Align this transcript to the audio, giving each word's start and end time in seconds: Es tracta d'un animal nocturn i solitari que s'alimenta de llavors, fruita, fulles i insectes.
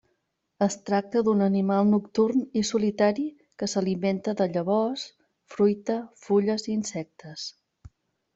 Es 0.65 0.75
tracta 0.89 1.21
d'un 1.25 1.43
animal 1.47 1.83
nocturn 1.89 2.41
i 2.61 2.63
solitari 2.69 3.25
que 3.63 3.69
s'alimenta 3.75 4.35
de 4.41 4.49
llavors, 4.55 5.05
fruita, 5.57 5.99
fulles 6.25 6.67
i 6.71 6.75
insectes. 6.79 7.47